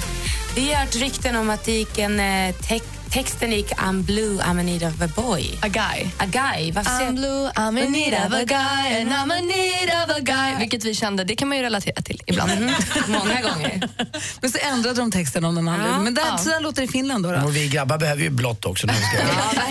[0.56, 4.41] Vi har hört rykten om att det gick en eh, tech, texten gick I'm blue,
[4.43, 5.45] I'm in need of a boy.
[5.63, 6.11] A guy.
[6.19, 6.73] A guy.
[6.73, 10.17] Varför I'm säger- blue, I'm in need of a guy and I'm in need of
[10.17, 10.59] a guy.
[10.59, 12.51] Vilket vi kände, det kan man ju relatera till ibland.
[13.09, 13.89] Många gånger.
[14.41, 16.05] Men så ändrade de texten om någon anledning.
[16.05, 17.33] Men där, så där låter det i Finland då.
[17.33, 17.39] då.
[17.39, 18.87] Och vi grabbar behöver ju blått också.
[18.87, 19.17] När vi ska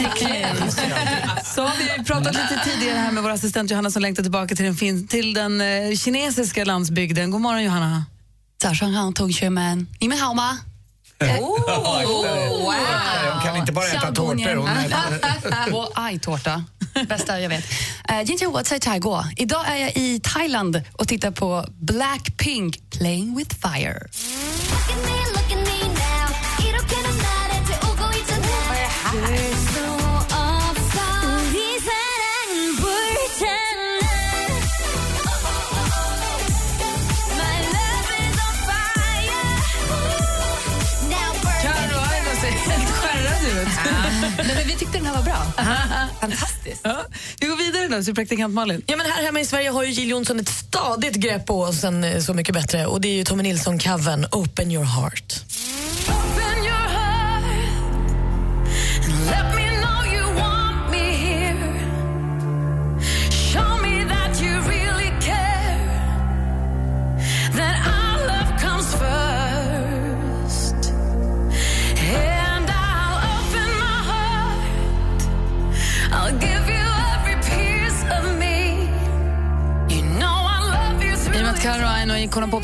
[0.03, 0.71] Verkligen.
[1.55, 4.65] Så har vi pratat lite tidigare här med vår assistent Johanna som längtar tillbaka till
[4.65, 7.31] den, fin- till den eh, kinesiska landsbygden.
[7.31, 8.05] God morgon Johanna.
[8.57, 10.59] 早上好，同学们，你们好吗？
[11.20, 11.28] Oh,
[12.64, 12.74] wow.
[13.32, 14.68] Hon kan inte bara äta tårtor.
[15.94, 16.64] Aj-tårta.
[17.08, 17.64] Bästa jag vet.
[18.24, 19.24] Jinja Watsai Chaigo.
[19.36, 24.00] Idag är jag i Thailand och tittar på Blackpink Playing with fire.
[44.78, 45.46] Vi tyckte den här var bra.
[46.20, 46.80] Fantastiskt.
[46.84, 47.06] Ja.
[47.40, 48.82] Vi går vidare då, så praktikant Malin.
[48.86, 51.80] Ja, men här hemma i Sverige har ju Jill Johnson ett stadigt grepp på oss
[51.80, 55.34] sen eh, Så mycket bättre och det är ju Tommy Nilsson-covern Open your heart.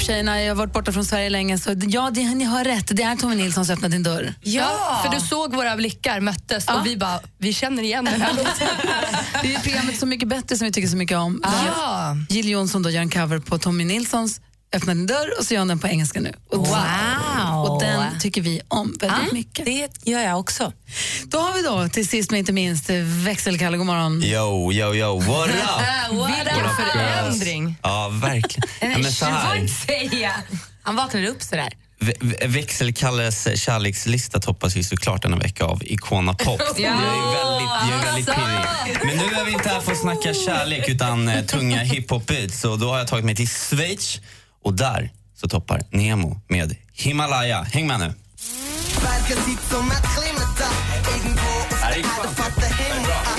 [0.05, 2.97] Pop-tjejerna, jag har varit borta från Sverige länge, så ja, det, ni har rätt.
[2.97, 4.35] Det är Tommy Nilsson som öppnat din dörr.
[4.41, 8.33] Ja, för du såg våra blickar möttes och vi bara, vi känner igen den här
[8.33, 8.69] låten.
[9.43, 11.41] Det är programmet Så mycket bättre som vi tycker så mycket om.
[11.43, 12.17] Ja.
[12.29, 14.41] Jill Johnson då gör en cover på Tommy Nilssons
[14.75, 16.33] Öppna din dörr och så gör hon den på engelska nu.
[16.51, 17.71] Och, Wow.
[17.71, 19.65] och den tycker vi om väldigt Ja, mycket.
[19.65, 20.73] Det gör jag också.
[21.25, 22.91] Då har vi då till sist men inte minst
[23.27, 23.77] växelkalle.
[23.77, 24.23] God morgon.
[24.25, 25.55] Yo, yo, yo, what up?
[26.29, 27.77] Vilken förändring.
[27.83, 28.69] Ja, verkligen.
[28.93, 30.33] Ja, men så här, säga.
[30.83, 31.73] Han vaknade upp sådär.
[32.01, 36.61] Vä- vä- Växelkalles kärlekslista toppas ju såklart denna vecka av Icona Pop.
[36.77, 36.83] Ja.
[36.83, 39.07] Jag är väldigt, jag är väldigt pirrig.
[39.07, 42.61] Men nu är vi inte här för att snacka kärlek utan eh, tunga hiphop-beats.
[42.61, 44.21] Så då har jag tagit mig till Schweiz
[44.65, 47.63] och där så toppar Nemo med Himalaya.
[47.63, 48.15] Häng med nu.
[51.83, 53.34] Här är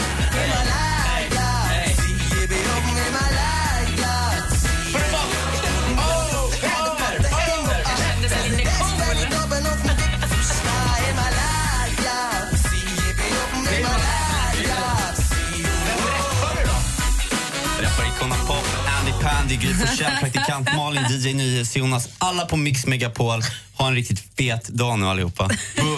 [19.55, 22.09] Pandy, Gry Forssell, praktikant Malin, DJ Nyhets, Jonas.
[22.17, 23.41] Alla på Mix Megapol.
[23.73, 25.49] Ha en riktigt fet dag nu allihopa.
[25.75, 25.97] Boom!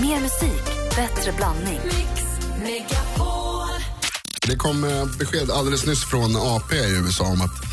[0.00, 0.64] Mer musik,
[0.96, 1.80] bättre blandning.
[4.46, 7.64] Det kom eh, besked alldeles nyss från AP i USA om att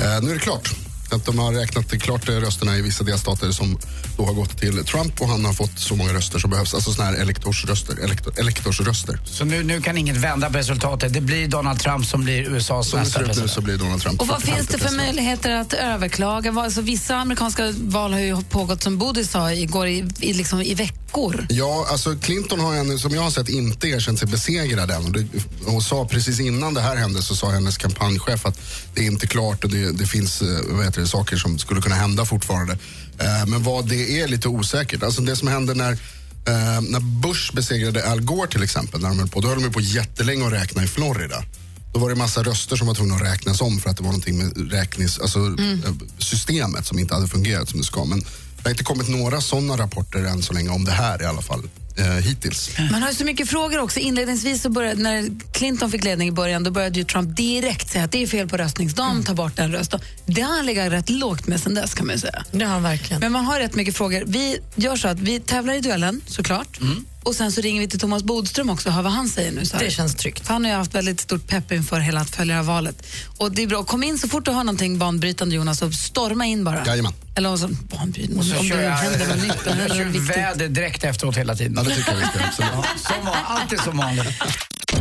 [0.00, 0.70] eh, nu är det klart.
[1.12, 3.78] Att de har räknat klart eh, rösterna i vissa delstater som
[4.16, 6.74] då har gått till Trump och han har fått så många röster som behövs.
[6.74, 7.96] Alltså såna här elektorsröster.
[8.04, 9.20] Elektor, elektorsröster.
[9.24, 11.12] Så nu, nu kan inget vända på resultatet.
[11.12, 13.50] Det blir Donald Trump som blir USAs Som det nästa president.
[13.50, 15.06] så blir Donald Trump Och vad 45 finns det för president.
[15.06, 16.52] möjligheter att överklaga?
[16.52, 20.74] Alltså, vissa amerikanska val har ju pågått, som Bodil sa igår, i, i, liksom, i
[20.74, 21.46] veckor.
[21.50, 25.28] Ja, alltså Clinton har ännu, som jag har sett, inte erkänt sig besegrad än.
[25.66, 28.58] Hon sa precis innan det här hände så sa hennes kampanjchef att
[28.94, 31.94] det är inte klart och det, det finns eh, vad heter saker som skulle kunna
[31.94, 32.72] hända fortfarande.
[33.18, 35.02] Eh, men vad det är lite osäkert.
[35.02, 39.18] Alltså det som hände när, eh, när Bush besegrade Al Gore till exempel, när de
[39.18, 41.44] höll på, då höll de på jättelänge att räkna i Florida.
[41.92, 44.10] Då var det massa röster som var tvungna att räknas om för att det var
[44.10, 48.04] någonting med räknings, alltså, eh, systemet som inte hade fungerat som det ska.
[48.04, 51.24] Men det har inte kommit några sådana rapporter än så länge om det här i
[51.24, 51.62] alla fall,
[51.96, 52.70] eh, hittills.
[52.90, 54.00] Man har ju så mycket frågor också.
[54.00, 58.04] Inledningsvis så började, när Clinton fick ledning i början, då började ju Trump direkt säga
[58.04, 60.00] att det är fel på röstningsdagen, ta bort den rösten.
[60.26, 62.44] Det har han legat rätt lågt med sen dess kan man säga.
[62.52, 63.20] Det har verkligen.
[63.20, 64.22] Men man har rätt mycket frågor.
[64.26, 66.80] Vi gör så att vi tävlar i duellen såklart.
[67.22, 69.66] Och sen så ringer vi till Thomas Bodström också och hör vad han säger nu.
[69.66, 69.84] Så här.
[69.84, 70.48] Det känns tryggt.
[70.48, 73.06] Han har ju haft väldigt stort pepp inför hela följarvalet.
[73.38, 73.84] Och det är bra.
[73.84, 76.86] Kom in så fort du har någonting banbrytande Jonas och storma in bara.
[76.86, 77.12] Jajamän.
[77.34, 79.78] Eller så, banbrytande, Och så om kör det jag, händer något nytt.
[79.78, 80.36] jag kör viktigt.
[80.36, 81.74] väder direkt efteråt hela tiden.
[81.76, 82.44] Ja, det tycker jag vi ska.
[82.44, 82.70] Absolut.
[82.74, 84.26] Ja, som alltid som vanligt.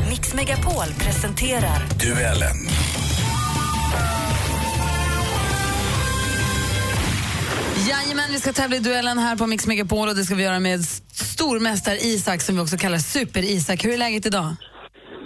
[0.10, 2.68] Mix Megapol presenterar Duellen.
[7.92, 10.60] Jajamän, vi ska tävla i duellen här på Mix Megapol och det ska vi göra
[10.60, 13.86] med stormästare Isak som vi också kallar Super-Isak.
[13.86, 14.56] Hur är läget idag?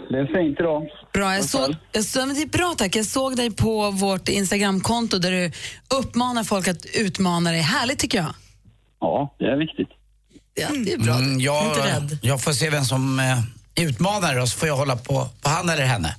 [0.10, 0.84] Det är fint idag.
[1.14, 2.96] Bra, jag såg, jag såg, det är bra tack.
[2.96, 5.52] Jag såg dig på vårt Instagramkonto där du
[6.00, 7.62] uppmanar folk att utmana dig.
[7.62, 8.34] Härligt tycker jag.
[9.00, 9.90] Ja, det är viktigt.
[10.54, 11.16] Ja, det är bra.
[11.16, 12.18] Mm, jag, Inte rädd.
[12.22, 15.70] jag får se vem som eh, utmanar och så får jag hålla på, på han
[15.70, 16.16] eller henne.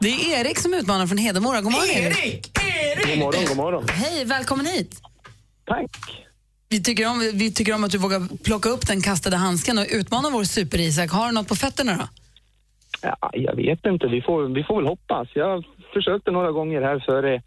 [0.00, 1.60] Det är Erik som utmanar från Hedemora.
[1.60, 2.58] God morgon Erik!
[3.06, 3.88] God morgon, god morgon.
[3.88, 5.00] Hej, välkommen hit.
[5.70, 6.26] Tack.
[6.68, 9.86] Vi tycker, om, vi tycker om att du vågar plocka upp den kastade handsken och
[9.90, 11.10] utmana vår super-Isak.
[11.10, 12.08] Har du något på fötterna då?
[13.02, 15.28] Ja, jag vet inte, vi får, vi får väl hoppas.
[15.34, 17.42] Jag försökte några gånger här före,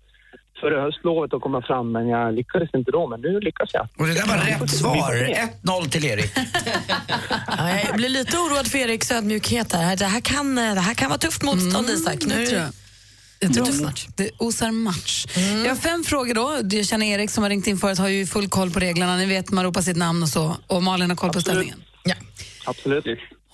[0.61, 3.07] före höstlovet att komma fram, men jag lyckades inte då.
[3.07, 3.87] Men nu lyckas jag.
[3.97, 5.13] Och det där var rätt svar.
[5.83, 6.31] 1-0 till Erik.
[7.57, 9.95] Ja, jag blir lite oroad för Eriks ödmjukhet här.
[9.95, 12.19] Det här kan, det här kan vara tufft motstånd, Isak.
[12.19, 12.69] det Nu,
[13.43, 13.67] jag.
[13.67, 15.25] Jag tror det, det osar match.
[15.35, 16.77] Jag har fem frågor då.
[16.77, 19.17] Jag känner Erik som har ringt in förut har ju full koll på reglerna.
[19.17, 20.57] Ni vet, man ropar sitt namn och så.
[20.67, 21.83] Och Malin har koll på ställningen.
[22.03, 22.15] Ja.
[22.65, 23.05] Absolut.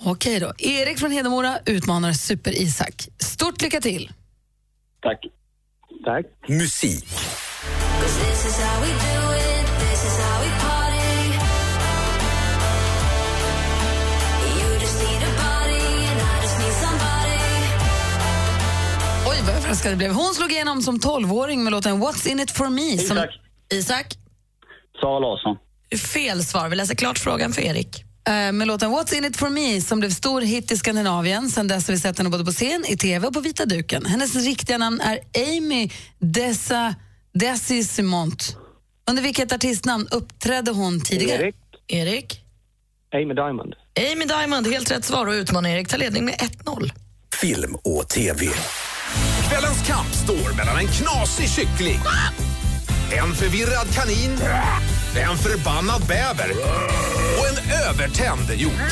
[0.03, 0.53] Okej då.
[0.57, 3.07] Erik från Hedemora utmanar Super-Isak.
[3.19, 4.11] Stort lycka till!
[5.01, 5.19] Tack.
[6.05, 6.25] Tack.
[6.47, 7.05] Musik.
[19.69, 20.11] Överraskad jag blev.
[20.11, 22.97] Hon slog igenom som 12-åring med låten What's in it for me.
[22.97, 23.17] Som...
[23.17, 23.29] Isak.
[23.73, 24.17] Isak,
[25.01, 25.57] Sara Larsson.
[26.13, 26.69] fel svar.
[26.69, 28.03] Vi läser klart frågan för Erik.
[28.27, 31.49] Eh, med låten What's in it for me som blev stor hit i Skandinavien.
[31.49, 34.05] Sen dess har vi sett henne både på scen, i tv och på vita duken.
[34.05, 35.19] Hennes riktiga namn är
[35.57, 36.95] Amy Dessa
[37.33, 38.57] Desisimont.
[39.09, 41.43] Under vilket artistnamn uppträdde hon tidigare?
[41.43, 41.55] Erik.
[41.87, 42.41] Erik?
[43.13, 43.75] Amy Diamond.
[44.13, 45.87] Amy Diamond, helt rätt svar och utmanar Erik.
[45.87, 46.91] tar ledning med 1-0.
[47.41, 48.45] Film och TV.
[49.49, 51.99] Kvällens kamp står mellan en knasig kyckling,
[53.11, 54.31] en förvirrad kanin,
[55.29, 56.51] en förbannad bäver
[57.39, 58.91] och en övertänd hjort.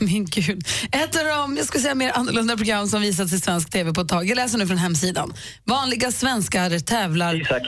[0.00, 0.66] Min gud.
[0.92, 4.00] Ett av de jag skulle säga, mer annorlunda program som visats i svensk tv på
[4.00, 4.26] ett tag.
[4.26, 5.32] Jag läser nu från hemsidan.
[5.64, 7.34] Vanliga svenskar tävlar...
[7.34, 7.62] Isak.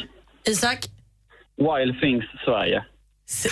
[0.49, 0.79] Isak?
[1.57, 2.85] Wild Things Sverige.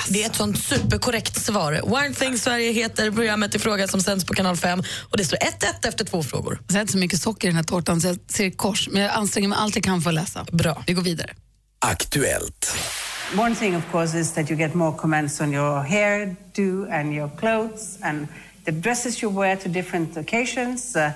[0.09, 2.03] Det är ett sånt superkorrekt svar.
[2.03, 5.37] Wild Things Sverige heter programmet i fråga som sänds på kanal 5 och det står
[5.37, 6.61] 1-1 efter två frågor.
[6.69, 9.13] Jag inte så mycket socker i den här tårtan så jag ser kors, men jag
[9.13, 10.47] anstränger mig allt jag kan för att läsa.
[10.53, 10.85] Bra.
[10.87, 11.31] Vi går vidare.
[11.79, 12.77] Aktuellt.
[13.39, 17.13] One thing, of course, is that you get more comments on your hair do and
[17.13, 18.29] your clothes and
[18.65, 20.97] the dresses you wear to different occasions.
[20.97, 21.11] Uh,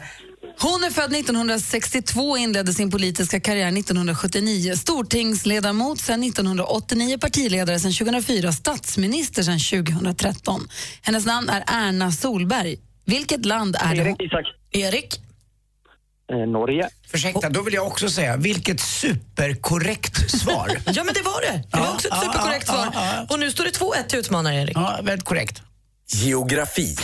[0.62, 4.76] Hon är född 1962 och inledde sin politiska karriär 1979.
[4.76, 10.68] Stortingsledamot sedan 1989, partiledare sedan 2004, statsminister sedan 2013.
[11.02, 12.76] Hennes namn är Erna Solberg.
[13.04, 14.00] Vilket land är det?
[14.00, 14.44] Erik Isak.
[14.70, 15.20] Erik?
[16.32, 16.88] Eh, Norge.
[17.12, 20.70] Ursäkta, då vill jag också säga, vilket superkorrekt svar.
[20.86, 21.62] Ja, men det var det.
[21.72, 22.88] Det var också ett superkorrekt svar.
[23.30, 24.76] Och nu står det 2-1 till utmanare Erik.
[24.76, 25.62] Ja, väldigt korrekt.
[26.08, 26.96] Geografi.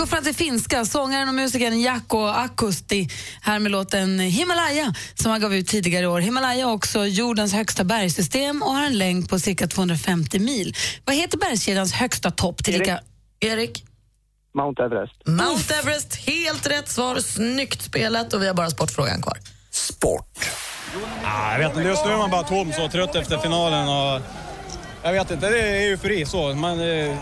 [0.00, 0.84] Att det är finska.
[0.84, 3.08] Sångaren och musikern Jaakko Akusti
[3.42, 6.20] här med låten Himalaya som han gav ut tidigare i år.
[6.20, 10.74] Himalaya är också jordens högsta bergssystem och har en längd på cirka 250 mil.
[11.04, 12.64] Vad heter bergskedjans högsta topp?
[12.64, 13.00] Tillika...
[13.40, 13.84] Erik?
[14.54, 15.26] Mount Everest.
[15.26, 17.18] Mount Everest, helt rätt svar.
[17.20, 19.38] Snyggt spelat och vi har bara sportfrågan kvar.
[21.24, 24.20] Ah, jag vet inte, just nu är man bara tom så trött efter finalen och
[25.02, 26.54] jag vet inte, det är eufori så.
[26.54, 27.16] Man, eh,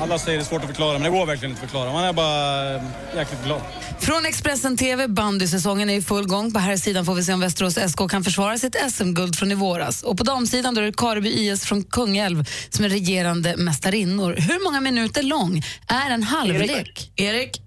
[0.00, 1.92] alla säger det är svårt att förklara men det går verkligen inte att förklara.
[1.92, 2.82] Man är bara eh,
[3.16, 3.60] jäkligt glad.
[4.00, 6.52] Från Expressen TV, bandysäsongen är i full gång.
[6.52, 9.54] På här sidan får vi se om Västerås SK kan försvara sitt SM-guld från i
[9.54, 10.02] våras.
[10.02, 14.34] Och på damsidan då är det Kareby IS från Kungälv som är regerande mästarinnor.
[14.38, 17.12] Hur många minuter lång är en halvlek?
[17.16, 17.62] Erik?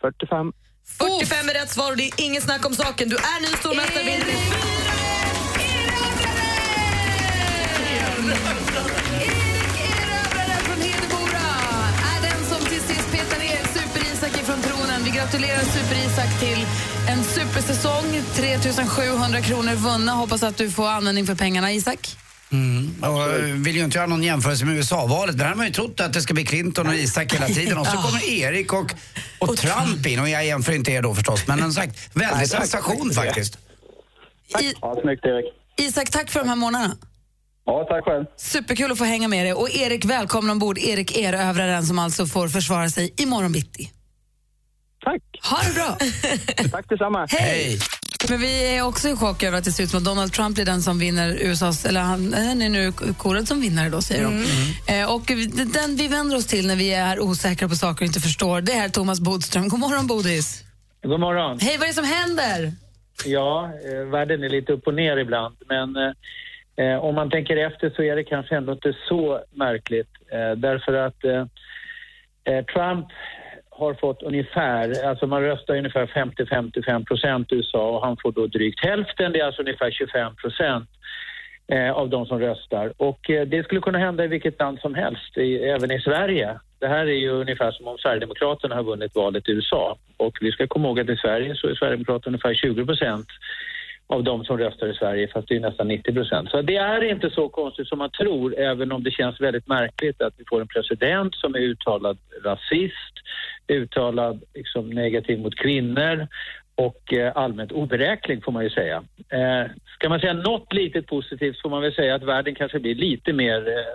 [0.00, 0.52] 45.
[0.98, 3.08] 45 är rätt svar och det är inget snack om saken.
[3.08, 4.04] Du är ny stormästare.
[15.14, 16.66] Gratulerar Super-Isak till
[17.08, 18.22] en supersäsong.
[18.34, 20.12] 3 700 kronor vunna.
[20.12, 22.16] Hoppas att du får användning för pengarna, Isak.
[22.52, 22.94] Mm.
[23.00, 25.72] Och jag vill ju inte göra någon jämförelse med USA-valet, men här har man ju
[25.72, 27.78] trott att det ska bli Clinton och Isak hela tiden.
[27.78, 28.94] Och så kommer Erik och,
[29.38, 30.20] och Trump in.
[30.20, 33.58] Och jag jämför inte er då förstås, men en sagt, väldig sensation faktiskt.
[34.60, 35.44] I, Ja, snyggt Erik.
[35.76, 36.96] Isak, tack för de här månaderna.
[37.66, 38.24] Ja, tack själv.
[38.36, 39.54] Superkul att få hänga med dig.
[39.54, 40.78] Och Erik, välkommen ombord.
[40.78, 43.90] Erik Erövraren som alltså får försvara sig imorgon bitti.
[45.04, 45.22] Tack.
[45.50, 45.96] Ha det bra.
[46.70, 47.26] Tack detsamma.
[47.30, 47.78] Hej!
[48.30, 50.58] Men vi är också i chock över att det ser ut som att Donald Trump
[50.58, 54.24] är den som vinner USAs, eller han, han är nu korad som vinnare då säger
[54.24, 54.44] de.
[54.94, 55.22] Eh, och
[55.72, 58.72] den vi vänder oss till när vi är osäkra på saker och inte förstår, det
[58.72, 59.68] är Thomas Bodström.
[59.68, 60.64] God morgon Bodis.
[61.02, 61.58] God morgon.
[61.60, 62.72] Hej, vad är det som händer?
[63.24, 67.56] Ja, eh, världen är lite upp och ner ibland, men eh, eh, om man tänker
[67.56, 70.08] efter så är det kanske ändå inte så märkligt.
[70.32, 71.44] Eh, därför att eh,
[72.54, 73.06] eh, Trump
[73.76, 78.46] har fått ungefär, alltså man röstar ungefär 50-55 procent i USA och han får då
[78.46, 80.88] drygt hälften, det är alltså ungefär 25 procent
[81.66, 82.92] eh, av de som röstar.
[82.96, 86.58] Och eh, det skulle kunna hända i vilket land som helst, i, även i Sverige.
[86.78, 89.96] Det här är ju ungefär som om Sverigedemokraterna har vunnit valet i USA.
[90.16, 93.26] Och vi ska komma ihåg att i Sverige så är Sverigedemokraterna ungefär 20 procent
[94.06, 96.50] av de som röstar i Sverige, fast det är nästan 90 procent.
[96.50, 100.22] Så det är inte så konstigt som man tror, även om det känns väldigt märkligt
[100.22, 103.14] att vi får en president som är uttalad rasist,
[103.68, 106.26] uttalad liksom, negativ mot kvinnor
[106.74, 109.04] och eh, allmänt oberäklig får man ju säga.
[109.28, 112.94] Eh, ska man säga något litet positivt får man väl säga att världen kanske blir
[112.94, 113.94] lite mer eh,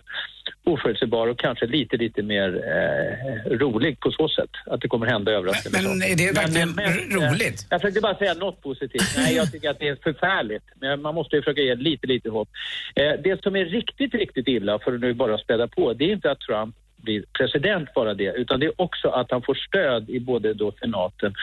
[0.73, 4.49] oförutsägbar och kanske lite, lite mer eh, rolig på så sätt.
[4.65, 6.11] Att det kommer hända överraskande Men saker.
[6.11, 7.67] är det verkligen Men, men, eh, roligt?
[7.69, 9.13] Jag försökte bara säga något positivt.
[9.17, 10.63] Nej, jag tycker att det är förfärligt.
[10.81, 12.49] Men man måste ju försöka ge lite, lite hopp.
[12.95, 16.13] Eh, det som är riktigt, riktigt illa, för att nu bara späda på, det är
[16.13, 20.09] inte att Trump blir president bara det, utan det är också att han får stöd
[20.09, 21.33] i både då senaten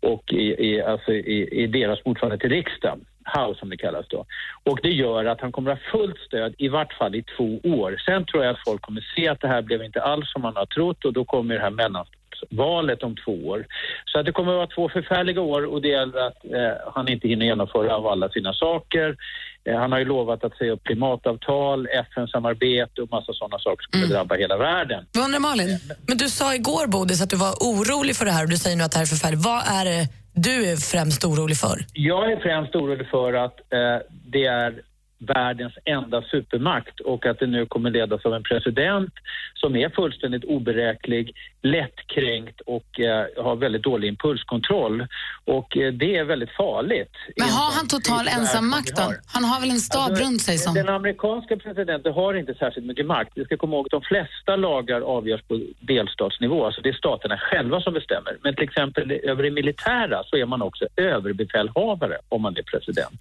[0.00, 3.00] och i, i, alltså i, i deras motsvarande till riksdagen.
[3.24, 4.24] House som det kallas då.
[4.64, 7.60] Och det gör att han kommer att ha fullt stöd i vart fall i två
[7.64, 7.96] år.
[8.06, 10.56] Sen tror jag att folk kommer se att det här blev inte alls som man
[10.56, 13.66] har trott och då kommer det här mellanvalet om två år.
[14.04, 17.08] Så att det kommer att vara två förfärliga år och det gäller att eh, han
[17.08, 19.16] inte hinner genomföra av alla sina saker.
[19.64, 23.92] Eh, han har ju lovat att säga upp klimatavtal, FN-samarbete och massa sådana saker som
[23.92, 25.06] kommer drabba hela världen.
[25.12, 25.78] Vad undrar Malin?
[26.08, 28.76] Men du sa igår, Bodis, att du var orolig för det här och du säger
[28.76, 29.44] nu att det här är förfärligt.
[29.44, 31.78] Vad är det du är främst orolig för?
[31.92, 34.82] Jag är främst orolig för att eh, det är
[35.18, 39.12] världens enda supermakt och att det nu kommer ledas av en president
[39.54, 45.06] som är fullständigt oberäklig, lättkränkt och eh, har väldigt dålig impulskontroll.
[45.44, 47.14] Och eh, det är väldigt farligt.
[47.36, 49.12] Men har han total ensammakt då?
[49.26, 50.74] Han har väl en stab Alltså, runt sig som...
[50.74, 53.32] Den amerikanska presidenten har inte särskilt mycket makt.
[53.34, 56.66] Vi ska komma ihåg att de flesta lagar avgörs på delstatsnivå.
[56.66, 58.36] Alltså det är staterna själva som bestämmer.
[58.42, 63.20] Men till exempel över det militära så är man också överbefälhavare om man är president.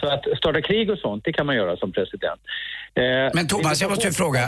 [0.00, 2.40] Så att starta krig och sånt, det kan man göra som president.
[2.94, 3.02] Eh,
[3.34, 4.40] Men Thomas, jag måste ju fråga.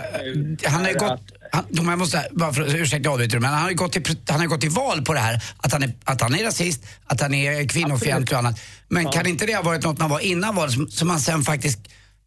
[0.66, 1.20] Han har ju gått,
[1.52, 4.02] han, Thomas, jag måste, bara för, ursäkta jag avbryter, men han har ju gått till,
[4.28, 5.36] han har gått till val på det här.
[5.64, 8.56] Att han är, att han är rasist, att han är kvinnofientlig och annat.
[8.88, 11.42] Men kan inte det ha varit något man var innan valet som, som man sen
[11.42, 11.80] faktiskt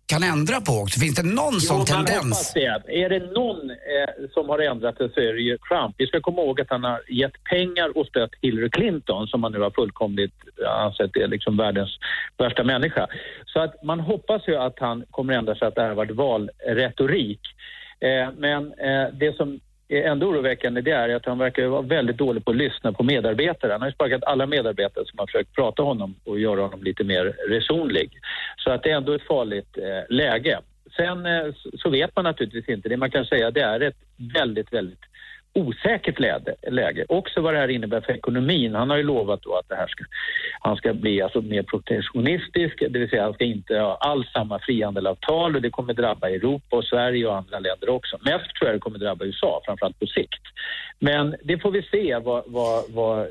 [0.08, 0.99] kan ändra på också?
[0.99, 2.53] Finns det någon sån Jo, man tendens?
[2.53, 2.84] det.
[3.03, 5.95] Är det någon eh, som har ändrat det så är det ju Trump.
[5.97, 9.51] Vi ska komma ihåg att han har gett pengar och stött Hillary Clinton som man
[9.51, 10.38] nu har fullkomligt
[10.86, 11.91] ansett är liksom världens
[12.38, 13.08] värsta människa.
[13.45, 16.15] Så att man hoppas ju att han kommer ändra sig, att det här har varit
[16.25, 17.41] valretorik.
[17.99, 22.17] Eh, men eh, det som är ändå oroväckande det är att han verkar vara väldigt
[22.17, 23.71] dålig på att lyssna på medarbetare.
[23.71, 27.03] Han har ju sparkat alla medarbetare som har försökt prata honom och göra honom lite
[27.03, 28.11] mer resonlig.
[28.57, 30.59] Så att det är ändå ett farligt eh, läge.
[30.97, 32.89] Sen eh, så- så vet man naturligtvis inte.
[32.89, 33.97] Det man kan säga det är ett
[34.33, 34.99] väldigt, väldigt
[35.55, 37.05] osäkert läge, läge.
[37.09, 38.75] Också vad det här innebär för ekonomin.
[38.75, 40.03] Han har ju lovat då att det här ska,
[40.59, 44.59] han ska bli alltså mer protektionistisk, det vill säga han ska inte ha alls samma
[44.59, 48.17] frihandelavtal och det kommer drabba Europa och Sverige och andra länder också.
[48.21, 50.41] Mest tror jag det kommer drabba USA, framförallt på sikt.
[50.99, 53.27] Men det får vi se vad, vad, vad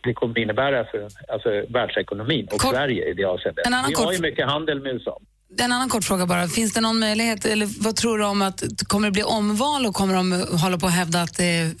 [0.00, 3.66] det kommer innebära för alltså, världsekonomin och Sverige i det avseendet.
[3.66, 5.18] Vi har kort- ju mycket handel med USA.
[5.58, 6.46] En annan kort fråga bara.
[6.46, 9.94] Finns det någon möjlighet, eller vad tror du om att, kommer det bli omval och
[9.94, 11.74] kommer de hålla på att hävda att, det,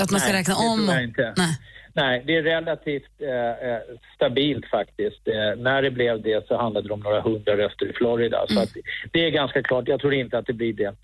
[0.00, 0.78] att man ska Nej, räkna det om?
[0.78, 1.34] tror jag inte.
[1.36, 1.58] Nej.
[1.98, 3.80] Nej, det är relativt eh, eh,
[4.14, 5.28] stabilt faktiskt.
[5.28, 8.46] Eh, när det blev det så handlade det om några hundra röster i Florida.
[8.48, 8.68] Så att
[9.12, 9.88] det är ganska klart.
[9.88, 10.94] Jag tror inte att det blir det.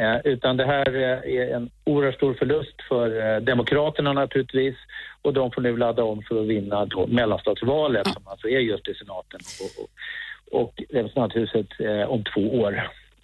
[0.00, 4.76] Eh, utan det här eh, är en oerhört stor förlust för eh, Demokraterna naturligtvis.
[5.22, 8.88] Och de får nu ladda om för att vinna då mellanstatsvalet som alltså är just
[8.88, 9.90] i senaten och, och,
[10.52, 12.72] och representanthuset eh, om två år.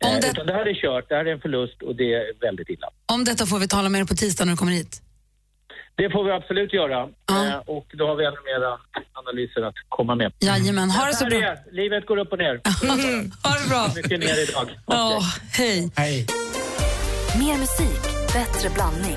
[0.04, 2.68] Eh, utan det här är kört, det här är en förlust och det är väldigt
[2.68, 2.88] illa.
[3.12, 5.02] Om detta får vi tala mer på tisdag när du kommer hit.
[5.94, 7.00] Det får vi absolut göra.
[7.30, 8.78] Eh, och då har vi ännu mera
[9.12, 10.32] analyser att komma med.
[10.38, 11.38] Jajamän, ha det så bra.
[11.38, 12.60] är, livet går upp och ner.
[13.44, 13.86] ha det bra.
[13.96, 14.68] Mycket ner idag.
[14.86, 15.20] Ja,
[15.52, 15.90] hej.
[15.96, 16.26] Hej.
[17.38, 19.16] Mer musik, bättre blandning.